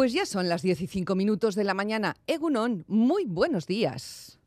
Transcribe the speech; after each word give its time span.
Pues 0.00 0.14
ya 0.14 0.24
son 0.24 0.48
las 0.48 0.62
15 0.62 1.14
minutos 1.14 1.54
de 1.54 1.62
la 1.62 1.74
mañana. 1.74 2.16
Egunon, 2.26 2.86
muy 2.88 3.26
buenos 3.26 3.66
días. 3.66 4.38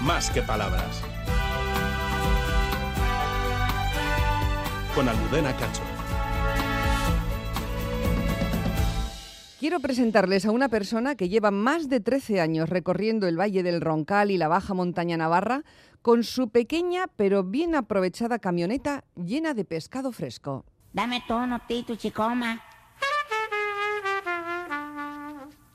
Más 0.00 0.30
que 0.30 0.40
palabras. 0.40 1.02
Con 4.94 5.06
Almudena 5.06 5.54
Cacho. 5.54 5.82
Quiero 9.60 9.80
presentarles 9.80 10.46
a 10.46 10.50
una 10.50 10.70
persona 10.70 11.14
que 11.14 11.28
lleva 11.28 11.50
más 11.50 11.90
de 11.90 12.00
13 12.00 12.40
años 12.40 12.70
recorriendo 12.70 13.28
el 13.28 13.38
Valle 13.38 13.62
del 13.62 13.82
Roncal 13.82 14.30
y 14.30 14.38
la 14.38 14.48
Baja 14.48 14.72
Montaña 14.72 15.18
Navarra 15.18 15.62
con 16.04 16.22
su 16.22 16.50
pequeña 16.50 17.06
pero 17.16 17.42
bien 17.42 17.74
aprovechada 17.74 18.38
camioneta 18.38 19.04
llena 19.16 19.54
de 19.54 19.64
pescado 19.64 20.12
fresco. 20.12 20.66
Dame 20.92 21.24
tono, 21.26 21.62
Tito 21.66 21.96
Chicoma. 21.96 22.62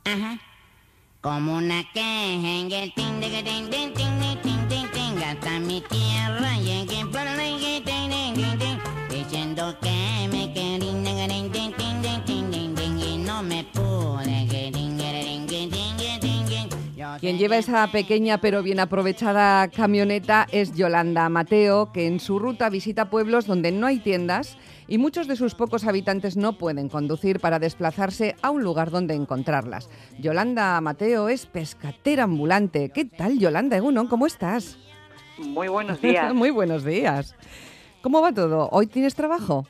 Ajá. 0.06 0.40
Como 1.20 1.58
una 1.58 1.82
queja 1.92 2.48
en 2.48 2.72
el 2.72 2.94
tin 2.94 3.20
de 3.20 3.30
que 3.32 3.42
tin 3.44 3.70
tin 4.70 5.24
hasta 5.24 5.60
mi 5.60 5.82
tierra 5.82 6.52
diciendo 9.10 9.76
que 9.82 10.28
me 10.32 10.54
querían 10.54 11.00
Quien 17.20 17.38
lleva 17.38 17.58
esa 17.58 17.86
pequeña 17.92 18.38
pero 18.38 18.64
bien 18.64 18.80
aprovechada 18.80 19.68
camioneta 19.68 20.48
es 20.54 20.74
Yolanda 20.74 21.28
Mateo, 21.28 21.92
que 21.92 22.08
en 22.08 22.22
su 22.22 22.40
ruta 22.40 22.70
visita 22.70 23.10
pueblos 23.10 23.46
donde 23.46 23.74
no 23.74 23.88
hay 23.88 24.00
tiendas 24.00 24.58
y 24.88 25.00
muchos 25.00 25.28
de 25.28 25.36
sus 25.36 25.54
pocos 25.54 25.86
habitantes 25.86 26.38
no 26.38 26.58
pueden 26.58 26.88
conducir 26.88 27.42
para 27.42 27.60
desplazarse 27.60 28.38
a 28.42 28.52
un 28.52 28.64
lugar 28.64 28.90
donde 28.90 29.16
encontrarlas. 29.16 29.90
Yolanda 30.18 30.80
Mateo 30.80 31.28
es 31.28 31.46
pescatera 31.46 32.24
ambulante. 32.24 32.90
¿Qué 32.90 33.04
tal, 33.04 33.38
Yolanda 33.38 33.76
Egunon? 33.76 34.08
¿Cómo 34.08 34.26
estás? 34.26 34.78
Muy 35.38 35.68
buenos 35.68 36.00
días. 36.02 36.34
Muy 36.34 36.52
buenos 36.52 36.86
días. 36.86 37.36
¿Cómo 38.02 38.22
va 38.22 38.32
todo? 38.32 38.70
¿Hoy 38.72 38.88
tienes 38.88 39.14
trabajo? 39.14 39.68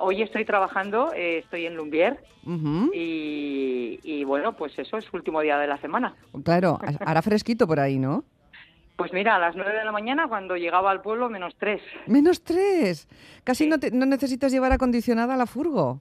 Hoy 0.00 0.22
estoy 0.22 0.44
trabajando, 0.44 1.12
eh, 1.14 1.38
estoy 1.38 1.66
en 1.66 1.76
Lumbier 1.76 2.18
y, 2.94 3.98
y 4.02 4.24
bueno, 4.24 4.52
pues 4.56 4.78
eso 4.78 4.96
es 4.96 5.12
último 5.12 5.40
día 5.40 5.58
de 5.58 5.66
la 5.66 5.78
semana. 5.78 6.14
Claro, 6.44 6.78
hará 7.04 7.22
fresquito 7.22 7.66
por 7.66 7.80
ahí, 7.80 7.98
¿no? 7.98 8.24
Pues 8.96 9.12
mira, 9.12 9.36
a 9.36 9.38
las 9.38 9.54
nueve 9.54 9.72
de 9.78 9.84
la 9.84 9.92
mañana 9.92 10.26
cuando 10.26 10.56
llegaba 10.56 10.90
al 10.90 11.02
pueblo 11.02 11.28
menos 11.30 11.54
tres. 11.56 11.80
Menos 12.08 12.42
tres. 12.42 13.06
Casi 13.44 13.68
no, 13.68 13.78
te- 13.78 13.92
no 13.92 14.06
necesitas 14.06 14.50
llevar 14.50 14.72
acondicionada 14.72 15.36
la 15.36 15.46
furgo. 15.46 16.00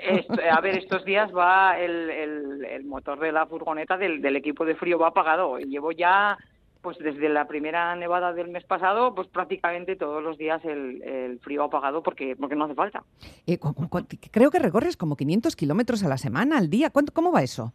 Esto- 0.00 0.34
a 0.48 0.60
ver, 0.60 0.78
estos 0.78 1.04
días 1.04 1.30
va 1.36 1.76
el, 1.80 2.08
el- 2.10 2.64
el 2.64 2.84
motor 2.84 3.18
de 3.18 3.32
la 3.32 3.44
furgoneta 3.46 3.96
del, 3.96 4.22
del 4.22 4.36
equipo 4.36 4.64
de 4.64 4.76
frío 4.76 5.00
va 5.00 5.08
apagado. 5.08 5.58
Y 5.58 5.64
llevo 5.64 5.90
ya, 5.90 6.38
pues 6.82 6.96
desde 6.98 7.28
la 7.28 7.46
primera 7.46 7.94
nevada 7.96 8.32
del 8.32 8.48
mes 8.48 8.64
pasado, 8.64 9.14
pues 9.14 9.28
prácticamente 9.28 9.96
todos 9.96 10.22
los 10.22 10.38
días 10.38 10.64
el, 10.64 11.02
el 11.02 11.38
frío 11.40 11.64
apagado 11.64 12.02
porque, 12.02 12.36
porque 12.36 12.54
no 12.56 12.64
hace 12.66 12.74
falta. 12.74 13.02
Eh, 13.46 13.58
cu- 13.58 13.74
cu- 13.74 13.88
cu- 13.88 14.06
creo 14.30 14.50
que 14.50 14.58
recorres 14.58 14.96
como 14.96 15.16
500 15.16 15.56
kilómetros 15.56 16.04
a 16.04 16.08
la 16.08 16.18
semana, 16.18 16.58
al 16.58 16.70
día. 16.70 16.90
¿Cuánto, 16.90 17.12
¿Cómo 17.12 17.32
va 17.32 17.42
eso? 17.42 17.72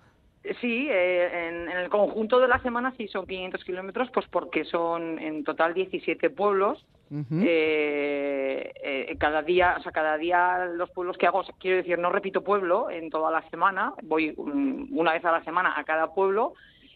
Sí, 0.59 0.87
eh, 0.89 1.47
en, 1.49 1.69
en 1.69 1.77
el 1.77 1.89
conjunto 1.89 2.39
de 2.39 2.49
la 2.49 2.59
semana 2.61 2.93
sí 2.97 3.07
son 3.07 3.25
500 3.25 3.63
kilómetros, 3.63 4.09
pues 4.13 4.25
porque 4.29 4.65
son 4.65 5.17
en 5.19 5.43
total 5.45 5.73
17 5.73 6.29
pueblos. 6.31 6.85
Ujú. 7.11 7.41
Eh, 7.43 8.71
eh, 8.83 9.15
cada 9.19 9.41
día, 9.41 9.75
o 9.79 9.83
sea, 9.83 9.91
cada 9.91 10.17
día 10.17 10.65
los 10.65 10.89
pueblos 10.91 11.17
que 11.17 11.27
hago, 11.27 11.39
o 11.39 11.43
sea, 11.43 11.55
quiero 11.59 11.77
decir, 11.77 11.97
no 11.99 12.09
repito 12.09 12.43
pueblo 12.43 12.89
en 12.89 13.09
toda 13.09 13.31
la 13.31 13.47
semana, 13.49 13.93
voy 14.03 14.33
una 14.37 15.13
vez 15.13 15.23
a 15.23 15.31
la 15.31 15.43
semana 15.43 15.73
a 15.77 15.83
cada 15.83 16.13
pueblo. 16.13 16.53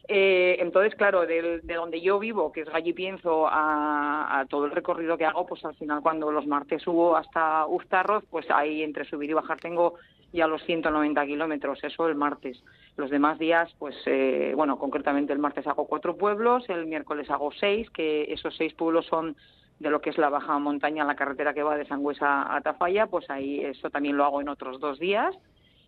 Eh, 0.09 0.56
entonces, 0.62 0.95
claro, 0.95 1.25
del- 1.25 1.62
de, 1.68 1.73
donde 1.75 2.00
yo 2.00 2.18
vivo, 2.18 2.51
que 2.53 2.62
es 2.62 2.69
Gallipienzo, 2.69 3.47
a, 3.47 4.40
a 4.40 4.45
todo 4.45 4.66
el 4.66 4.72
recorrido 4.72 5.18
que 5.18 5.25
hago, 5.25 5.45
pues 5.45 5.66
al 5.66 5.75
final 5.75 6.01
cuando 6.01 6.31
los 6.31 6.47
martes 6.47 6.81
subo 6.84 7.18
hasta 7.18 7.66
Uztarroz, 7.68 8.23
pues 8.29 8.50
ahí 8.50 8.84
entre 8.84 9.03
subir 9.06 9.29
y 9.29 9.34
bajar 9.34 9.59
tengo 9.59 9.95
ya 10.31 10.47
los 10.47 10.63
190 10.63 11.25
kilómetros, 11.25 11.84
eso 11.84 12.07
el 12.07 12.16
martes. 12.16 12.63
Los 12.95 13.09
demás 13.09 13.38
días, 13.38 13.73
pues 13.79 13.95
eh, 14.06 14.53
bueno, 14.56 14.78
concretamente 14.79 15.34
el 15.34 15.40
martes 15.40 15.68
hago 15.68 15.88
cuatro 15.88 16.16
pueblos, 16.18 16.69
el 16.69 16.85
miércoles 16.85 17.29
hago 17.29 17.51
seis, 17.51 17.89
que 17.91 18.31
esos 18.31 18.56
seis 18.56 18.74
pueblos 18.74 19.06
son 19.07 19.35
de 19.79 19.89
lo 19.89 20.00
que 20.01 20.09
es 20.09 20.18
la 20.18 20.29
baja 20.29 20.57
montaña, 20.57 21.03
la 21.03 21.16
carretera 21.16 21.53
que 21.53 21.63
va 21.63 21.78
de 21.78 21.85
Sangüesa 21.85 22.53
a 22.56 22.62
Tafalla, 22.62 23.07
pues 23.07 23.29
ahí 23.29 23.59
eso 23.63 23.89
también 23.89 24.16
lo 24.18 24.24
hago 24.25 24.41
en 24.41 24.50
otros 24.50 24.79
dos 24.79 25.00
días. 25.00 25.35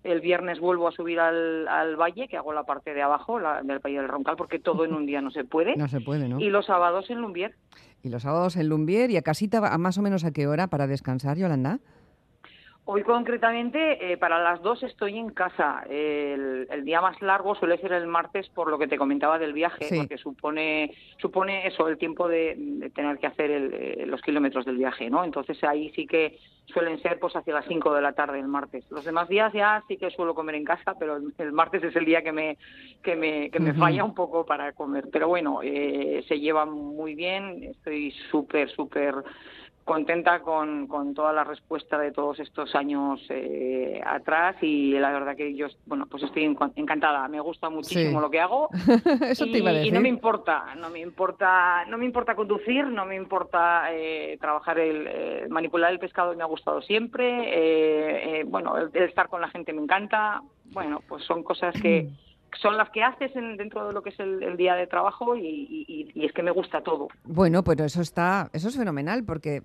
El 0.03 0.21
viernes 0.21 0.59
vuelvo 0.59 0.87
a 0.87 0.91
subir 0.91 1.19
al, 1.19 1.67
al 1.67 1.95
valle, 1.97 2.27
que 2.27 2.37
hago 2.37 2.53
la 2.53 2.63
parte 2.63 2.93
de 2.93 3.01
abajo, 3.01 3.39
la, 3.39 3.61
del 3.61 3.79
Valle 3.79 3.97
del 3.97 4.07
Roncal, 4.07 4.37
porque 4.37 4.59
todo 4.59 4.85
en 4.85 4.93
un 4.93 5.05
día 5.05 5.21
no 5.21 5.31
se 5.31 5.43
puede. 5.43 5.75
No 5.77 5.87
se 5.87 5.99
puede, 6.01 6.29
¿no? 6.29 6.39
Y 6.39 6.49
los 6.49 6.67
sábados 6.67 7.09
en 7.09 7.19
Lumbier. 7.19 7.55
Y 8.01 8.09
los 8.09 8.23
sábados 8.23 8.55
en 8.55 8.69
Lumbier 8.69 9.11
y 9.11 9.17
a 9.17 9.21
casita, 9.21 9.57
¿a 9.57 9.77
más 9.77 9.97
o 9.97 10.01
menos 10.01 10.23
a 10.23 10.31
qué 10.31 10.47
hora 10.47 10.67
para 10.67 10.87
descansar, 10.87 11.37
Yolanda? 11.37 11.79
Hoy 12.91 13.03
concretamente 13.03 14.11
eh, 14.13 14.17
para 14.17 14.41
las 14.41 14.63
dos 14.63 14.81
estoy 14.81 15.15
en 15.19 15.29
casa. 15.29 15.83
El, 15.87 16.67
el 16.71 16.83
día 16.83 16.99
más 17.01 17.21
largo 17.21 17.53
suele 17.53 17.77
ser 17.77 17.93
el 17.93 18.07
martes 18.07 18.49
por 18.49 18.67
lo 18.71 18.79
que 18.79 18.87
te 18.87 18.97
comentaba 18.97 19.37
del 19.37 19.53
viaje, 19.53 19.85
Sí. 19.85 19.95
porque 19.99 20.17
supone 20.17 20.91
supone 21.19 21.67
eso 21.67 21.87
el 21.87 21.99
tiempo 21.99 22.27
de, 22.27 22.55
de 22.57 22.89
tener 22.89 23.19
que 23.19 23.27
hacer 23.27 23.51
el, 23.51 23.73
eh, 23.75 24.05
los 24.07 24.23
kilómetros 24.23 24.65
del 24.65 24.77
viaje, 24.77 25.07
¿no? 25.07 25.23
Entonces 25.23 25.63
ahí 25.63 25.91
sí 25.91 26.07
que 26.07 26.39
suelen 26.65 26.99
ser 26.99 27.19
pues 27.19 27.35
hacia 27.35 27.53
las 27.53 27.67
5 27.67 27.93
de 27.93 28.01
la 28.01 28.13
tarde 28.13 28.39
el 28.39 28.47
martes. 28.47 28.83
Los 28.89 29.05
demás 29.05 29.29
días 29.29 29.53
ya 29.53 29.83
sí 29.87 29.95
que 29.97 30.09
suelo 30.09 30.33
comer 30.33 30.55
en 30.55 30.63
casa, 30.65 30.95
pero 30.97 31.17
el, 31.17 31.31
el 31.37 31.51
martes 31.51 31.83
es 31.83 31.95
el 31.95 32.05
día 32.05 32.23
que 32.23 32.31
me 32.31 32.57
que 33.03 33.15
me, 33.15 33.51
que 33.51 33.59
me 33.59 33.75
falla 33.75 34.03
un 34.03 34.15
poco 34.15 34.47
para 34.47 34.71
comer. 34.73 35.09
Pero 35.11 35.27
bueno, 35.27 35.59
eh, 35.61 36.23
se 36.27 36.39
lleva 36.39 36.65
muy 36.65 37.13
bien. 37.13 37.61
Estoy 37.65 38.09
súper 38.31 38.67
súper 38.71 39.13
contenta 39.89 40.41
con, 40.41 40.85
con 40.87 41.15
toda 41.15 41.33
la 41.33 41.43
respuesta 41.43 41.97
de 41.97 42.11
todos 42.11 42.39
estos 42.39 42.75
años 42.75 43.19
eh, 43.29 43.99
atrás 44.05 44.55
y 44.61 44.91
la 44.91 45.09
verdad 45.11 45.35
que 45.35 45.55
yo 45.55 45.65
bueno 45.87 46.05
pues 46.05 46.21
estoy 46.21 46.45
encan- 46.45 46.71
encantada 46.75 47.27
me 47.27 47.39
gusta 47.39 47.69
muchísimo 47.71 48.19
Sí. 48.19 48.21
lo 48.21 48.29
que 48.29 48.39
hago 48.39 48.69
Eso 49.21 49.45
y, 49.47 49.51
te 49.51 49.57
iba 49.57 49.71
a 49.71 49.73
y 49.73 49.77
decir. 49.77 49.93
no 49.93 50.01
me 50.01 50.09
importa 50.09 50.75
no 50.77 50.91
me 50.91 50.99
importa 50.99 51.85
no 51.87 51.97
me 51.97 52.05
importa 52.05 52.35
conducir 52.35 52.85
no 52.85 53.03
me 53.05 53.15
importa 53.15 53.87
eh, 53.91 54.37
trabajar 54.39 54.77
el 54.77 55.07
eh, 55.09 55.47
manipular 55.49 55.91
el 55.91 55.97
pescado 55.97 56.35
me 56.35 56.43
ha 56.43 56.45
gustado 56.45 56.83
siempre 56.83 57.25
eh, 57.49 58.41
eh, 58.41 58.43
bueno 58.45 58.77
el, 58.77 58.91
el 58.93 59.03
estar 59.05 59.27
con 59.27 59.41
la 59.41 59.49
gente 59.49 59.73
me 59.73 59.81
encanta 59.81 60.41
bueno 60.71 61.01
pues 61.07 61.23
son 61.23 61.41
cosas 61.41 61.73
que 61.81 62.07
son 62.61 62.77
las 62.77 62.89
que 62.89 63.03
haces 63.03 63.35
en- 63.35 63.57
dentro 63.57 63.87
de 63.87 63.93
lo 63.93 64.01
que 64.01 64.09
es 64.09 64.19
el, 64.19 64.57
día 64.57 64.75
de 64.75 64.87
trabajo 64.87 65.35
y 65.35 66.11
es 66.15 66.31
que 66.33 66.43
me 66.43 66.51
gusta 66.51 66.81
todo. 66.81 67.07
Bueno, 67.23 67.63
pero 67.63 67.85
eso 67.85 68.01
está, 68.01 68.49
eso 68.53 68.67
es 68.69 68.77
fenomenal 68.77 69.23
porque 69.23 69.61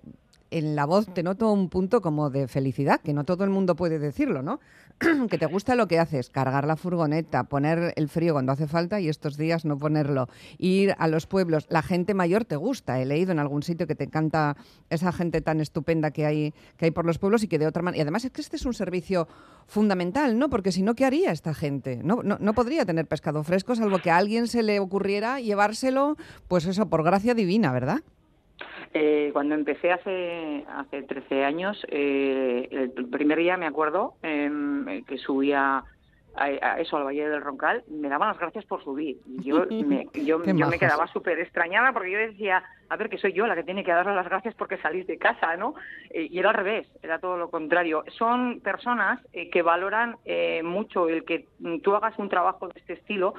en 0.51 0.75
la 0.75 0.85
voz 0.85 1.07
te 1.13 1.23
noto 1.23 1.51
un 1.51 1.69
punto 1.69 2.01
como 2.01 2.29
de 2.29 2.47
felicidad, 2.47 3.01
que 3.01 3.13
no 3.13 3.23
todo 3.23 3.43
el 3.43 3.49
mundo 3.49 3.75
puede 3.75 3.99
decirlo, 3.99 4.41
¿no? 4.41 4.59
que 5.29 5.37
te 5.37 5.45
gusta 5.45 5.75
lo 5.75 5.87
que 5.87 5.99
haces, 5.99 6.29
cargar 6.29 6.65
la 6.65 6.77
furgoneta, 6.77 7.43
poner 7.43 7.93
el 7.97 8.07
frío 8.07 8.33
cuando 8.33 8.53
hace 8.53 8.67
falta 8.67 9.01
y 9.01 9.09
estos 9.09 9.37
días 9.37 9.65
no 9.65 9.77
ponerlo, 9.77 10.29
ir 10.57 10.95
a 10.97 11.07
los 11.07 11.27
pueblos, 11.27 11.65
la 11.69 11.81
gente 11.81 12.13
mayor 12.13 12.45
te 12.45 12.55
gusta, 12.55 13.01
he 13.01 13.05
leído 13.05 13.31
en 13.31 13.39
algún 13.39 13.63
sitio 13.63 13.87
que 13.87 13.95
te 13.95 14.05
encanta 14.05 14.55
esa 14.89 15.11
gente 15.11 15.41
tan 15.41 15.59
estupenda 15.59 16.11
que 16.11 16.25
hay 16.25 16.53
que 16.77 16.85
hay 16.85 16.91
por 16.91 17.05
los 17.05 17.17
pueblos 17.17 17.43
y 17.43 17.47
que 17.47 17.59
de 17.59 17.67
otra 17.67 17.81
manera, 17.81 17.99
y 17.99 18.01
además 18.01 18.25
es 18.25 18.31
que 18.31 18.41
este 18.41 18.55
es 18.55 18.65
un 18.65 18.73
servicio 18.73 19.27
fundamental, 19.67 20.37
¿no? 20.37 20.49
Porque 20.49 20.71
si 20.71 20.83
no, 20.83 20.95
¿qué 20.95 21.05
haría 21.05 21.31
esta 21.31 21.53
gente? 21.53 22.01
No, 22.03 22.23
no, 22.23 22.37
no 22.39 22.53
podría 22.53 22.85
tener 22.85 23.07
pescado 23.07 23.43
fresco, 23.43 23.75
salvo 23.75 23.99
que 23.99 24.11
a 24.11 24.17
alguien 24.17 24.47
se 24.47 24.63
le 24.63 24.79
ocurriera 24.79 25.39
llevárselo, 25.39 26.15
pues 26.47 26.65
eso, 26.65 26.87
por 26.87 27.03
gracia 27.03 27.33
divina, 27.33 27.71
¿verdad? 27.71 28.01
Eh, 28.97 29.31
cuando 29.33 29.55
empecé 29.55 29.91
hace 29.91 30.63
hace 30.69 31.03
13 31.03 31.43
años, 31.43 31.85
eh, 31.89 32.69
el 32.71 33.09
primer 33.09 33.39
día 33.39 33.57
me 33.57 33.65
acuerdo 33.65 34.13
em, 34.23 35.03
que 35.03 35.17
subía 35.17 35.83
a, 36.33 36.43
a 36.45 36.79
eso 36.79 36.95
al 36.95 37.03
Valle 37.03 37.27
del 37.27 37.41
Roncal, 37.41 37.83
me 37.89 38.09
daban 38.09 38.29
las 38.29 38.39
gracias 38.39 38.63
por 38.63 38.81
subir. 38.83 39.17
Yo 39.25 39.65
me, 39.85 40.07
yo, 40.13 40.39
me 40.39 40.79
quedaba 40.79 41.07
súper 41.07 41.39
extrañada 41.39 41.91
porque 41.91 42.11
yo 42.11 42.19
decía, 42.19 42.63
a 42.89 42.95
ver, 42.95 43.09
que 43.09 43.17
soy 43.17 43.33
yo 43.33 43.47
la 43.47 43.55
que 43.55 43.63
tiene 43.63 43.83
que 43.83 43.91
darle 43.91 44.15
las 44.15 44.29
gracias 44.29 44.55
porque 44.55 44.77
salís 44.77 45.07
de 45.07 45.17
casa, 45.17 45.57
¿no? 45.57 45.75
Eh, 46.09 46.27
y 46.29 46.39
era 46.39 46.49
al 46.49 46.55
revés, 46.55 46.87
era 47.01 47.19
todo 47.19 47.37
lo 47.37 47.49
contrario. 47.49 48.05
Son 48.17 48.59
personas 48.61 49.19
eh, 49.33 49.49
que 49.49 49.61
valoran 49.61 50.15
eh, 50.25 50.61
mucho 50.63 51.09
el 51.09 51.25
que 51.25 51.47
tú 51.83 51.95
hagas 51.95 52.17
un 52.19 52.29
trabajo 52.29 52.67
de 52.69 52.79
este 52.79 52.93
estilo 52.93 53.33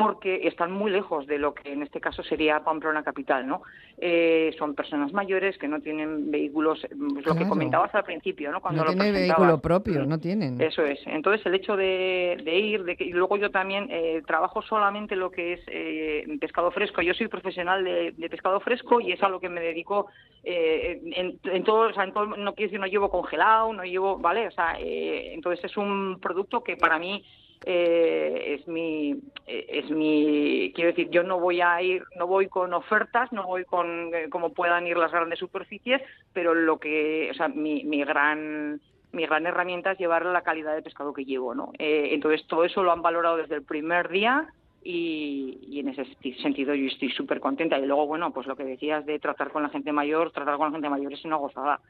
porque 0.00 0.48
están 0.48 0.72
muy 0.72 0.90
lejos 0.90 1.26
de 1.26 1.38
lo 1.38 1.54
que 1.54 1.72
en 1.72 1.82
este 1.82 2.00
caso 2.00 2.22
sería 2.22 2.60
Pamplona 2.64 3.02
capital, 3.04 3.46
¿no? 3.46 3.62
Eh, 3.98 4.54
son 4.58 4.74
personas 4.74 5.12
mayores 5.12 5.56
que 5.58 5.68
no 5.68 5.80
tienen 5.80 6.30
vehículos, 6.30 6.80
pues 7.12 7.26
lo 7.26 7.34
que 7.34 7.46
comentabas 7.46 7.94
al 7.94 8.04
principio, 8.04 8.50
¿no? 8.50 8.60
Cuando 8.60 8.82
no 8.82 8.86
lo 8.86 8.92
tiene 8.94 9.10
presentabas. 9.10 9.40
vehículo 9.40 9.60
propio, 9.62 10.06
no 10.06 10.18
tienen. 10.18 10.60
Eso 10.60 10.82
es. 10.84 10.98
Entonces, 11.06 11.44
el 11.46 11.54
hecho 11.54 11.76
de, 11.76 12.40
de 12.42 12.58
ir, 12.58 12.84
de 12.84 12.96
que, 12.96 13.04
y 13.04 13.12
luego 13.12 13.36
yo 13.36 13.50
también 13.50 13.88
eh, 13.90 14.22
trabajo 14.26 14.62
solamente 14.62 15.14
lo 15.16 15.30
que 15.30 15.52
es 15.52 15.60
eh, 15.66 16.24
pescado 16.40 16.70
fresco. 16.70 17.02
Yo 17.02 17.14
soy 17.14 17.28
profesional 17.28 17.84
de, 17.84 18.12
de 18.16 18.28
pescado 18.30 18.58
fresco 18.60 19.00
y 19.00 19.12
es 19.12 19.22
a 19.22 19.28
lo 19.28 19.38
que 19.38 19.48
me 19.48 19.60
dedico 19.60 20.06
eh, 20.42 21.00
en, 21.14 21.38
en 21.44 21.64
todo, 21.64 21.90
o 21.90 21.92
sea, 21.92 22.04
en 22.04 22.12
todo, 22.12 22.26
no 22.26 22.54
quiero 22.54 22.68
decir, 22.70 22.80
no 22.80 22.86
llevo 22.86 23.10
congelado, 23.10 23.72
no 23.72 23.84
llevo, 23.84 24.18
¿vale? 24.18 24.46
O 24.46 24.50
sea, 24.50 24.76
eh, 24.80 25.34
entonces 25.34 25.64
es 25.64 25.76
un 25.76 26.18
producto 26.20 26.62
que 26.62 26.76
para 26.76 26.98
mí 26.98 27.22
eh, 27.66 28.29
es 28.54 28.66
mi 28.66 29.12
eh, 29.46 29.66
es 29.68 29.90
mi 29.90 30.72
quiero 30.74 30.90
decir 30.90 31.10
yo 31.10 31.22
no 31.22 31.38
voy 31.38 31.60
a 31.60 31.80
ir 31.82 32.02
no 32.16 32.26
voy 32.26 32.48
con 32.48 32.72
ofertas 32.74 33.32
no 33.32 33.46
voy 33.46 33.64
con 33.64 34.14
eh, 34.14 34.28
como 34.30 34.52
puedan 34.52 34.86
ir 34.86 34.96
las 34.96 35.12
grandes 35.12 35.38
superficies 35.38 36.02
pero 36.32 36.54
lo 36.54 36.78
que 36.78 37.28
o 37.30 37.34
sea 37.34 37.48
mi, 37.48 37.84
mi 37.84 38.04
gran 38.04 38.80
mi 39.12 39.26
gran 39.26 39.46
herramienta 39.46 39.92
es 39.92 39.98
llevar 39.98 40.24
la 40.24 40.42
calidad 40.42 40.74
de 40.74 40.82
pescado 40.82 41.12
que 41.12 41.24
llevo 41.24 41.54
no 41.54 41.72
Eh, 41.78 42.10
entonces 42.12 42.46
todo 42.46 42.64
eso 42.64 42.82
lo 42.82 42.92
han 42.92 43.02
valorado 43.02 43.36
desde 43.36 43.56
el 43.56 43.62
primer 43.62 44.08
día 44.08 44.46
y, 44.82 45.58
y 45.68 45.80
en 45.80 45.88
ese 45.88 46.04
sentido 46.40 46.74
yo 46.74 46.86
estoy 46.86 47.10
súper 47.10 47.38
contenta 47.40 47.78
y 47.78 47.86
luego 47.86 48.06
bueno 48.06 48.32
pues 48.32 48.46
lo 48.46 48.56
que 48.56 48.64
decías 48.64 49.04
de 49.04 49.18
tratar 49.18 49.50
con 49.50 49.62
la 49.62 49.68
gente 49.68 49.92
mayor 49.92 50.30
tratar 50.30 50.56
con 50.56 50.68
la 50.68 50.72
gente 50.72 50.88
mayor 50.88 51.12
es 51.12 51.24
una 51.24 51.36
gozada. 51.36 51.80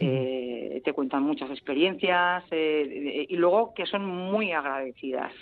Eh, 0.00 0.80
te 0.84 0.92
cuentan 0.94 1.22
muchas 1.22 1.50
experiencias 1.50 2.44
eh, 2.50 3.26
y 3.28 3.36
luego 3.36 3.74
que 3.74 3.84
son 3.86 4.06
muy 4.06 4.52
agradecidas 4.52 5.32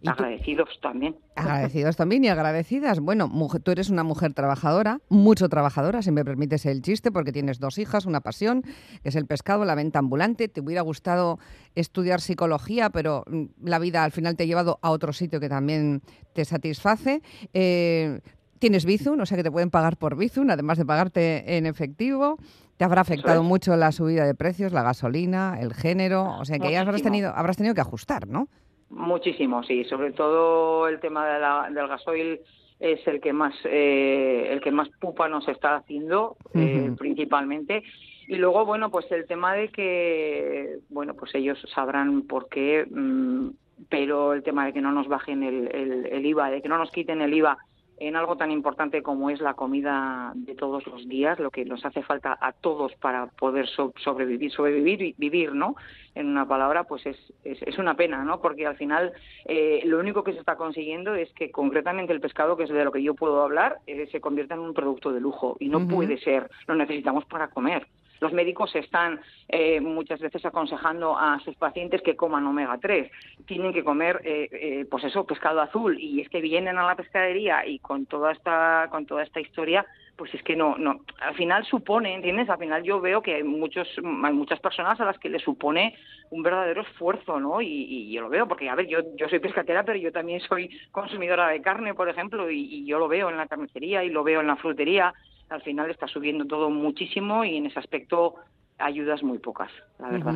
¿Y 0.00 0.04
tú- 0.04 0.10
agradecidos 0.10 0.68
también 0.82 1.16
Agradecidos 1.36 1.96
también 1.96 2.24
y 2.24 2.28
agradecidas. 2.28 2.98
Bueno, 3.00 3.28
mujer- 3.28 3.60
tú 3.62 3.70
eres 3.70 3.90
una 3.90 4.02
mujer 4.02 4.34
trabajadora, 4.34 5.00
mucho 5.08 5.48
trabajadora, 5.48 6.02
si 6.02 6.10
me 6.10 6.24
permites 6.24 6.66
el 6.66 6.82
chiste, 6.82 7.12
porque 7.12 7.30
tienes 7.32 7.60
dos 7.60 7.78
hijas, 7.78 8.06
una 8.06 8.20
pasión, 8.20 8.62
que 9.02 9.08
es 9.10 9.14
el 9.16 9.26
pescado, 9.26 9.64
la 9.64 9.74
venta 9.76 10.00
ambulante. 10.00 10.48
Te 10.48 10.60
hubiera 10.60 10.82
gustado 10.82 11.38
estudiar 11.76 12.20
psicología, 12.20 12.90
pero 12.90 13.22
mm, 13.30 13.44
la 13.64 13.78
vida 13.78 14.02
al 14.02 14.10
final 14.12 14.34
te 14.36 14.42
ha 14.42 14.46
llevado 14.46 14.78
a 14.82 14.90
otro 14.90 15.12
sitio 15.12 15.38
que 15.38 15.48
también 15.48 16.02
te 16.32 16.44
satisface. 16.44 17.22
Eh, 17.54 18.20
tienes 18.58 18.84
Bizum, 18.84 19.20
o 19.20 19.26
sea 19.26 19.36
que 19.36 19.44
te 19.44 19.52
pueden 19.52 19.70
pagar 19.70 19.96
por 19.96 20.16
Bizum, 20.16 20.50
además 20.50 20.78
de 20.78 20.84
pagarte 20.86 21.56
en 21.56 21.66
efectivo. 21.66 22.36
Te 22.76 22.84
habrá 22.84 23.00
afectado 23.02 23.42
es. 23.42 23.46
mucho 23.46 23.76
la 23.76 23.92
subida 23.92 24.24
de 24.24 24.34
precios, 24.34 24.72
la 24.72 24.82
gasolina, 24.82 25.58
el 25.60 25.72
género, 25.74 26.36
o 26.38 26.44
sea 26.44 26.58
que 26.58 26.66
ahí 26.68 26.74
habrás 26.76 27.02
tenido, 27.02 27.32
habrás 27.34 27.56
tenido 27.56 27.74
que 27.74 27.80
ajustar, 27.80 28.26
¿no? 28.28 28.48
Muchísimo, 28.90 29.62
sí. 29.62 29.84
Sobre 29.84 30.12
todo 30.12 30.88
el 30.88 30.98
tema 31.00 31.26
de 31.28 31.40
la- 31.40 31.68
del 31.70 31.88
gasoil 31.88 32.40
es 32.80 33.06
el 33.06 33.20
que 33.20 33.32
más 33.32 33.54
eh, 33.64 34.48
el 34.50 34.60
que 34.60 34.70
más 34.70 34.88
pupa 35.00 35.28
nos 35.28 35.46
está 35.48 35.76
haciendo 35.76 36.36
eh, 36.54 36.92
principalmente. 36.98 37.82
Y 38.28 38.36
luego, 38.36 38.64
bueno, 38.66 38.90
pues 38.90 39.10
el 39.10 39.26
tema 39.26 39.54
de 39.54 39.68
que, 39.68 40.78
bueno, 40.90 41.14
pues 41.14 41.34
ellos 41.34 41.58
sabrán 41.74 42.22
por 42.22 42.48
qué, 42.48 42.86
mm, 42.88 43.48
pero 43.88 44.32
el 44.32 44.42
tema 44.42 44.66
de 44.66 44.72
que 44.72 44.80
no 44.80 44.92
nos 44.92 45.08
bajen 45.08 45.42
el, 45.42 45.68
el- 45.74 46.06
el 46.06 46.26
IVA, 46.26 46.50
de 46.50 46.62
que 46.62 46.68
no 46.68 46.78
nos 46.78 46.90
quiten 46.90 47.20
el 47.22 47.32
IVA 47.34 47.56
en 48.00 48.16
algo 48.16 48.36
tan 48.36 48.50
importante 48.50 49.02
como 49.02 49.30
es 49.30 49.40
la 49.40 49.54
comida 49.54 50.32
de 50.34 50.54
todos 50.54 50.86
los 50.86 51.08
días, 51.08 51.38
lo 51.38 51.50
que 51.50 51.64
nos 51.64 51.84
hace 51.84 52.02
falta 52.02 52.36
a 52.40 52.52
todos 52.52 52.94
para 52.96 53.26
poder 53.26 53.66
so- 53.68 53.92
sobrevivir, 54.02 54.50
sobrevivir 54.52 55.02
y 55.02 55.14
vivir, 55.18 55.52
¿no? 55.54 55.74
En 56.14 56.26
una 56.28 56.46
palabra, 56.46 56.84
pues 56.84 57.04
es, 57.06 57.16
es, 57.44 57.60
es 57.62 57.78
una 57.78 57.94
pena, 57.94 58.24
¿no? 58.24 58.40
Porque 58.40 58.66
al 58.66 58.76
final 58.76 59.12
eh, 59.44 59.82
lo 59.84 59.98
único 59.98 60.22
que 60.24 60.32
se 60.32 60.38
está 60.40 60.56
consiguiendo 60.56 61.14
es 61.14 61.32
que 61.32 61.50
concretamente 61.50 62.12
el 62.12 62.20
pescado, 62.20 62.56
que 62.56 62.64
es 62.64 62.70
de 62.70 62.84
lo 62.84 62.92
que 62.92 63.02
yo 63.02 63.14
puedo 63.14 63.42
hablar, 63.42 63.78
eh, 63.86 64.08
se 64.12 64.20
convierta 64.20 64.54
en 64.54 64.60
un 64.60 64.74
producto 64.74 65.12
de 65.12 65.20
lujo 65.20 65.56
y 65.60 65.68
no 65.68 65.86
puede 65.88 66.18
ser, 66.18 66.50
lo 66.66 66.74
necesitamos 66.74 67.24
para 67.26 67.48
comer. 67.48 67.86
Los 68.20 68.32
médicos 68.32 68.74
están 68.74 69.20
eh, 69.48 69.80
muchas 69.80 70.20
veces 70.20 70.44
aconsejando 70.44 71.16
a 71.16 71.38
sus 71.40 71.56
pacientes 71.56 72.02
que 72.02 72.16
coman 72.16 72.46
omega 72.46 72.78
3. 72.80 73.10
Tienen 73.46 73.72
que 73.72 73.84
comer, 73.84 74.20
eh, 74.24 74.48
eh, 74.52 74.86
pues 74.90 75.04
eso, 75.04 75.24
pescado 75.24 75.60
azul. 75.60 75.98
Y 75.98 76.20
es 76.20 76.28
que 76.28 76.40
vienen 76.40 76.78
a 76.78 76.86
la 76.86 76.96
pescadería 76.96 77.66
y 77.66 77.78
con 77.78 78.06
toda 78.06 78.32
esta, 78.32 78.88
con 78.90 79.06
toda 79.06 79.22
esta 79.22 79.40
historia, 79.40 79.86
pues 80.16 80.34
es 80.34 80.42
que 80.42 80.56
no, 80.56 80.76
no. 80.76 81.02
Al 81.20 81.34
final 81.36 81.64
supone, 81.64 82.14
¿entiendes? 82.14 82.50
Al 82.50 82.58
final 82.58 82.82
yo 82.82 83.00
veo 83.00 83.22
que 83.22 83.36
hay 83.36 83.44
muchos, 83.44 83.88
hay 83.98 84.32
muchas 84.32 84.58
personas 84.58 85.00
a 85.00 85.04
las 85.04 85.18
que 85.18 85.28
le 85.28 85.38
supone 85.38 85.94
un 86.30 86.42
verdadero 86.42 86.82
esfuerzo, 86.82 87.38
¿no? 87.38 87.60
Y, 87.62 88.12
yo 88.12 88.22
lo 88.22 88.28
veo, 88.28 88.48
porque 88.48 88.68
a 88.68 88.74
ver, 88.74 88.86
yo, 88.88 88.98
yo 89.16 89.28
soy 89.28 89.38
pescatera, 89.38 89.84
pero 89.84 89.98
yo 89.98 90.10
también 90.10 90.40
soy 90.40 90.70
consumidora 90.90 91.48
de 91.48 91.62
carne, 91.62 91.94
por 91.94 92.08
ejemplo, 92.08 92.50
y 92.50 92.84
yo 92.84 92.98
lo 92.98 93.06
veo 93.06 93.30
en 93.30 93.36
la 93.36 93.46
carnicería 93.46 94.02
y 94.02 94.10
lo 94.10 94.24
veo 94.24 94.40
en 94.40 94.46
la 94.48 94.56
frutería 94.56 95.14
al 95.50 95.62
final 95.62 95.90
está 95.90 96.06
subiendo 96.06 96.44
todo 96.44 96.70
muchísimo 96.70 97.44
y 97.44 97.56
en 97.56 97.66
ese 97.66 97.78
aspecto 97.78 98.36
ayudas 98.78 99.22
muy 99.22 99.38
pocas, 99.38 99.70
la 99.98 100.08
verdad. 100.10 100.34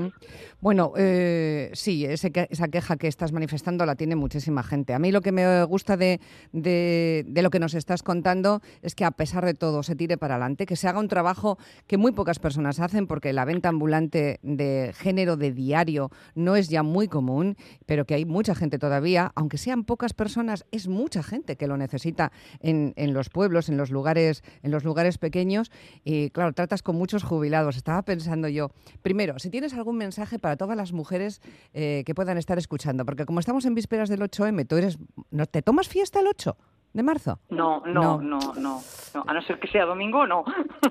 Bueno, 0.60 0.92
eh, 0.96 1.70
sí, 1.74 2.04
ese 2.04 2.32
esa 2.50 2.68
queja 2.68 2.96
que 2.96 3.06
estás 3.06 3.32
manifestando 3.32 3.86
la 3.86 3.94
tiene 3.94 4.16
muchísima 4.16 4.62
gente. 4.62 4.94
A 4.94 4.98
mí 4.98 5.12
lo 5.12 5.20
que 5.20 5.30
me 5.30 5.62
gusta 5.64 5.96
de, 5.96 6.20
de- 6.52 7.24
de 7.26 7.42
lo 7.42 7.50
que 7.50 7.60
nos 7.60 7.74
estás 7.74 8.02
contando 8.02 8.60
es 8.82 8.94
que 8.94 9.04
a 9.04 9.12
pesar 9.12 9.44
de 9.44 9.54
todo 9.54 9.82
se 9.82 9.94
tire 9.94 10.18
para 10.18 10.34
adelante, 10.34 10.66
que 10.66 10.74
se 10.74 10.88
haga 10.88 10.98
un 10.98 11.08
trabajo 11.08 11.56
que 11.86 11.98
muy 11.98 12.12
pocas 12.12 12.38
personas 12.38 12.80
hacen 12.80 13.06
porque 13.06 13.32
la 13.32 13.44
venta 13.44 13.68
ambulante 13.68 14.40
de 14.42 14.92
género 14.94 15.36
de 15.36 15.52
diario 15.52 16.10
no 16.34 16.56
es 16.56 16.68
ya 16.68 16.82
muy 16.82 17.06
común, 17.06 17.56
pero 17.86 18.06
que 18.06 18.14
hay 18.14 18.24
mucha 18.24 18.54
gente 18.56 18.78
todavía, 18.78 19.30
aunque 19.36 19.58
sean 19.58 19.84
pocas 19.84 20.14
personas, 20.14 20.64
es 20.72 20.88
mucha 20.88 21.22
gente 21.22 21.54
que 21.56 21.66
lo 21.68 21.76
necesita 21.76 22.32
en, 22.60 22.92
en 22.96 23.14
los 23.14 23.28
pueblos, 23.30 23.68
en 23.68 23.76
los 23.76 23.90
lugares, 23.90 24.42
en 24.62 24.70
los 24.72 24.82
lugares 24.82 25.18
pequeños. 25.18 25.70
Y 26.02 26.30
claro, 26.30 26.52
tratas 26.54 26.82
con 26.82 26.96
muchos 26.96 27.22
jubilados. 27.22 27.76
Estaba 27.76 28.02
pensando 28.02 28.31
yo, 28.48 28.70
primero, 29.02 29.38
si 29.38 29.50
tienes 29.50 29.74
algún 29.74 29.96
mensaje 29.96 30.38
para 30.38 30.56
todas 30.56 30.76
las 30.76 30.92
mujeres 30.92 31.40
eh, 31.74 32.02
que 32.06 32.14
puedan 32.14 32.38
estar 32.38 32.58
escuchando, 32.58 33.04
porque 33.04 33.26
como 33.26 33.40
estamos 33.40 33.64
en 33.64 33.74
vísperas 33.74 34.08
del 34.08 34.20
8M, 34.20 34.66
tú 34.66 34.76
eres, 34.76 34.98
¿no 35.30 35.46
te 35.46 35.62
tomas 35.62 35.88
fiesta 35.88 36.20
el 36.20 36.26
8 36.26 36.56
de 36.92 37.02
marzo? 37.02 37.38
No, 37.48 37.82
no, 37.86 38.20
no, 38.20 38.52
no, 38.54 38.82
no, 39.14 39.24
A 39.26 39.32
no 39.34 39.42
ser 39.42 39.58
que 39.58 39.68
sea 39.68 39.84
domingo, 39.86 40.26
no. 40.26 40.44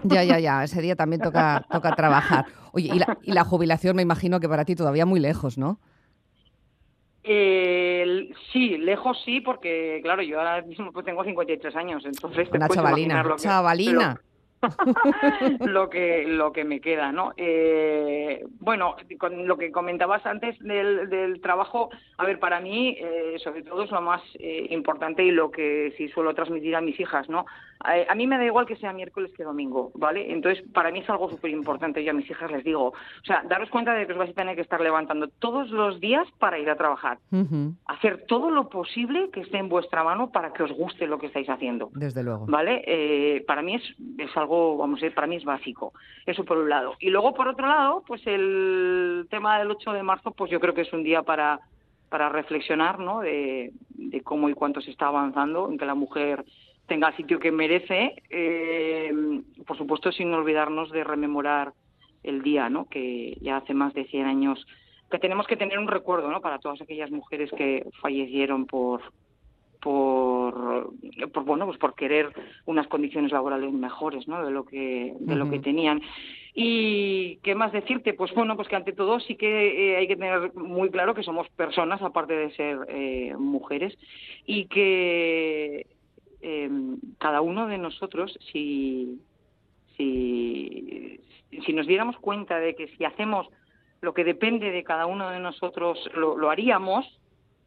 Ya, 0.03 0.23
ya, 0.23 0.39
ya. 0.39 0.63
Ese 0.63 0.81
día 0.81 0.95
también 0.95 1.21
toca, 1.21 1.65
toca 1.71 1.95
trabajar. 1.95 2.45
Oye, 2.71 2.89
y 2.93 2.99
la, 2.99 3.17
y 3.21 3.31
la 3.33 3.43
jubilación 3.43 3.95
me 3.95 4.01
imagino 4.01 4.39
que 4.39 4.49
para 4.49 4.65
ti 4.65 4.75
todavía 4.75 5.05
muy 5.05 5.19
lejos, 5.19 5.57
¿no? 5.57 5.79
Eh, 7.23 8.31
sí, 8.51 8.77
lejos 8.79 9.15
sí, 9.23 9.41
porque 9.41 9.99
claro, 10.01 10.23
yo 10.23 10.39
ahora 10.39 10.63
mismo 10.63 10.91
pues 10.91 11.05
tengo 11.05 11.23
53 11.23 11.75
años, 11.75 12.03
entonces 12.03 12.49
Una 12.51 12.67
chavalina. 12.67 13.21
lo 13.21 13.35
que, 13.35 13.43
chavalina. 13.43 14.13
lo- 14.15 14.30
lo 15.59 15.89
que 15.89 16.25
lo 16.27 16.51
que 16.51 16.63
me 16.63 16.79
queda, 16.79 17.11
¿no? 17.11 17.33
Eh, 17.37 18.45
bueno, 18.59 18.95
con 19.19 19.47
lo 19.47 19.57
que 19.57 19.71
comentabas 19.71 20.25
antes 20.25 20.57
del, 20.59 21.09
del 21.09 21.41
trabajo, 21.41 21.89
a 22.17 22.25
ver, 22.25 22.39
para 22.39 22.59
mí, 22.59 22.95
eh, 22.99 23.37
sobre 23.43 23.63
todo 23.63 23.83
es 23.83 23.91
lo 23.91 24.01
más 24.01 24.21
eh, 24.39 24.67
importante 24.69 25.23
y 25.23 25.31
lo 25.31 25.51
que 25.51 25.93
sí 25.97 26.07
suelo 26.09 26.33
transmitir 26.33 26.75
a 26.75 26.81
mis 26.81 26.99
hijas, 26.99 27.29
¿no? 27.29 27.45
A, 27.79 27.93
a 28.09 28.15
mí 28.15 28.27
me 28.27 28.37
da 28.37 28.45
igual 28.45 28.65
que 28.65 28.75
sea 28.75 28.93
miércoles 28.93 29.31
que 29.35 29.43
domingo, 29.43 29.91
¿vale? 29.95 30.31
Entonces, 30.31 30.63
para 30.73 30.91
mí 30.91 30.99
es 30.99 31.09
algo 31.09 31.29
súper 31.29 31.51
importante. 31.51 32.03
Yo 32.03 32.11
a 32.11 32.13
mis 32.13 32.29
hijas 32.29 32.51
les 32.51 32.63
digo, 32.63 32.87
o 32.89 33.25
sea, 33.25 33.43
daros 33.47 33.69
cuenta 33.69 33.93
de 33.93 34.05
que 34.05 34.13
os 34.13 34.19
vais 34.19 34.31
a 34.31 34.33
tener 34.33 34.55
que 34.55 34.61
estar 34.61 34.81
levantando 34.81 35.27
todos 35.39 35.69
los 35.71 35.99
días 35.99 36.27
para 36.39 36.59
ir 36.59 36.69
a 36.69 36.75
trabajar. 36.75 37.19
Hacer 37.85 38.25
todo 38.27 38.49
lo 38.51 38.69
posible 38.69 39.29
que 39.31 39.41
esté 39.41 39.57
en 39.57 39.69
vuestra 39.69 40.03
mano 40.03 40.31
para 40.31 40.53
que 40.53 40.63
os 40.63 40.71
guste 40.71 41.07
lo 41.07 41.17
que 41.17 41.27
estáis 41.27 41.49
haciendo. 41.49 41.89
Desde 41.93 42.23
luego. 42.23 42.45
¿Vale? 42.47 42.83
Eh, 42.85 43.43
para 43.47 43.61
mí 43.61 43.75
es, 43.75 43.83
es 44.17 44.35
algo, 44.37 44.50
vamos 44.77 44.99
a 44.99 45.01
decir, 45.01 45.15
para 45.15 45.27
mí 45.27 45.37
es 45.37 45.43
básico. 45.43 45.93
Eso 46.25 46.43
por 46.45 46.57
un 46.57 46.69
lado. 46.69 46.95
Y 46.99 47.09
luego, 47.09 47.33
por 47.33 47.47
otro 47.47 47.67
lado, 47.67 48.03
pues 48.05 48.21
el 48.25 49.27
tema 49.29 49.59
del 49.59 49.71
8 49.71 49.93
de 49.93 50.03
marzo, 50.03 50.31
pues 50.31 50.51
yo 50.51 50.59
creo 50.59 50.73
que 50.73 50.81
es 50.81 50.93
un 50.93 51.03
día 51.03 51.23
para, 51.23 51.59
para 52.09 52.29
reflexionar, 52.29 52.99
¿no? 52.99 53.21
De, 53.21 53.71
de 53.89 54.21
cómo 54.21 54.49
y 54.49 54.53
cuánto 54.53 54.81
se 54.81 54.91
está 54.91 55.07
avanzando 55.07 55.69
en 55.69 55.77
que 55.77 55.85
la 55.85 55.95
mujer 55.95 56.43
tenga 56.87 57.09
el 57.09 57.15
sitio 57.15 57.39
que 57.39 57.51
merece. 57.51 58.15
Eh, 58.29 59.13
por 59.65 59.77
supuesto, 59.77 60.11
sin 60.11 60.33
olvidarnos 60.33 60.91
de 60.91 61.03
rememorar 61.03 61.73
el 62.23 62.41
día, 62.41 62.69
¿no? 62.69 62.89
Que 62.89 63.37
ya 63.41 63.57
hace 63.57 63.73
más 63.73 63.93
de 63.93 64.05
100 64.05 64.25
años 64.25 64.67
que 65.09 65.19
tenemos 65.19 65.45
que 65.45 65.57
tener 65.57 65.77
un 65.77 65.87
recuerdo, 65.87 66.31
¿no? 66.31 66.41
Para 66.41 66.59
todas 66.59 66.81
aquellas 66.81 67.11
mujeres 67.11 67.51
que 67.51 67.85
fallecieron 68.01 68.65
por 68.65 69.01
por, 69.81 70.93
por 71.33 71.43
bueno 71.43 71.65
pues 71.65 71.77
por 71.79 71.95
querer 71.95 72.31
unas 72.65 72.87
condiciones 72.87 73.31
laborales 73.31 73.73
mejores 73.73 74.27
no 74.27 74.45
de 74.45 74.51
lo 74.51 74.63
que 74.65 75.13
de 75.19 75.35
lo 75.35 75.49
que 75.49 75.59
tenían. 75.59 76.01
Y 76.53 77.37
qué 77.43 77.55
más 77.55 77.71
decirte 77.71 78.13
pues 78.13 78.33
bueno 78.33 78.55
pues 78.55 78.67
que 78.67 78.75
ante 78.75 78.93
todo 78.93 79.19
sí 79.19 79.35
que 79.35 79.93
eh, 79.93 79.97
hay 79.97 80.07
que 80.07 80.15
tener 80.15 80.53
muy 80.53 80.89
claro 80.89 81.15
que 81.15 81.23
somos 81.23 81.49
personas 81.49 82.01
aparte 82.01 82.33
de 82.33 82.51
ser 82.51 82.77
eh, 82.89 83.35
mujeres 83.37 83.97
y 84.45 84.65
que 84.65 85.87
eh, 86.41 86.69
cada 87.17 87.41
uno 87.41 87.67
de 87.67 87.77
nosotros 87.77 88.37
si 88.51 89.19
si 89.97 91.19
si 91.65 91.73
nos 91.73 91.87
diéramos 91.87 92.17
cuenta 92.17 92.59
de 92.59 92.75
que 92.75 92.87
si 92.89 93.03
hacemos 93.03 93.47
lo 94.01 94.13
que 94.13 94.23
depende 94.23 94.71
de 94.71 94.83
cada 94.83 95.05
uno 95.05 95.29
de 95.29 95.39
nosotros 95.39 95.97
lo, 96.13 96.37
lo 96.37 96.49
haríamos 96.51 97.21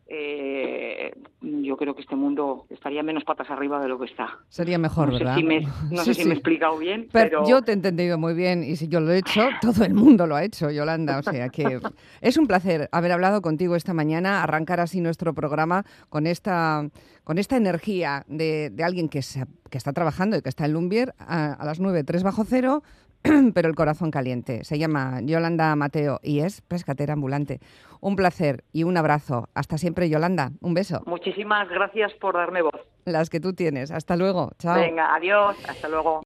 eh, 0.07 1.13
yo 1.41 1.77
creo 1.77 1.95
que 1.95 2.03
este 2.03 2.17
mundo 2.17 2.67
estaría 2.71 3.03
menos 3.03 3.25
patas 3.25 3.51
arriba 3.51 3.81
de 3.81 3.89
lo 3.89 3.99
que 3.99 4.07
está. 4.07 4.39
Sería 4.49 4.79
mejor, 4.79 5.09
no 5.09 5.15
¿verdad? 5.15 5.35
Sé 5.35 5.41
si 5.41 5.47
me, 5.47 5.61
no 5.91 6.03
Sí, 6.03 6.05
sé 6.11 6.15
si 6.15 6.23
sí. 6.23 6.29
me 6.29 6.35
he 6.35 6.37
explicado 6.37 6.79
bien, 6.79 7.09
Pero 7.13 7.25
pero, 7.31 7.47
yo 7.49 7.63
te 7.63 7.71
he 7.73 7.75
entendido 7.75 8.19
muy 8.19 8.35
bien 8.35 8.63
y 8.65 8.77
si 8.77 8.89
yo 8.89 9.01
lo 9.01 9.13
he 9.13 9.19
hecho, 9.19 9.49
todo 9.61 9.85
el 9.85 9.95
mundo 9.95 10.27
lo 10.27 10.37
ha 10.37 10.45
hecho, 10.45 10.71
Yolanda. 10.71 11.19
O 11.19 11.23
sea 11.23 11.49
que 11.49 11.81
es 12.21 12.37
un 12.37 12.47
placer 12.47 12.89
haber 12.93 13.13
hablado 13.13 13.41
contigo 13.43 13.77
esta 13.77 13.95
mañana, 13.95 14.43
arrancar 14.43 14.81
así 14.81 15.01
nuestro 15.01 15.35
programa 15.35 15.85
con 16.09 16.27
esta, 16.27 16.89
con 17.25 17.39
esta 17.39 17.57
energía 17.57 18.25
de, 18.29 18.71
de 18.71 18.85
alguien 18.85 19.09
que, 19.09 19.23
se- 19.23 19.47
que 19.71 19.79
está 19.79 19.93
trabajando 19.93 20.37
y 20.37 20.43
que 20.43 20.49
está 20.49 20.65
en 20.67 20.73
Lumbier 20.75 21.15
a, 21.19 21.53
a 21.55 21.65
las 21.65 21.81
9, 21.81 22.05
3 22.05 22.23
bajo 22.23 22.45
cero, 22.45 22.83
pero 23.55 23.69
el 23.69 23.75
corazón 23.75 24.11
caliente. 24.11 24.65
Se 24.65 24.79
llama 24.79 25.21
Yolanda 25.23 25.75
Mateo 25.77 26.21
y 26.23 26.41
es 26.41 26.61
pescatera 26.61 27.15
ambulante. 27.15 27.61
Un 28.01 28.17
placer 28.17 28.65
y 28.73 28.85
un 28.85 28.97
abrazo. 28.97 29.49
Hasta 29.55 29.79
siempre, 29.79 30.11
Yolanda. 30.11 30.51
Un 30.61 30.75
beso. 30.75 31.03
muchísimas 31.07 31.69
gracias 31.69 32.13
por 32.15 32.35
darme 32.35 32.63
voz. 32.63 32.81
Las 33.07 33.31
que 33.31 33.41
tú 33.41 33.55
tienes. 33.55 33.91
Hasta 33.91 34.17
luego. 34.17 34.53
Chao. 34.59 34.77
Venga, 34.77 35.15
adiós, 35.15 35.57
hasta 35.69 35.89
luego. 35.89 36.21